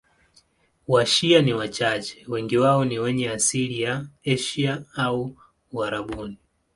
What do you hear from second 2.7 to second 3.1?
ni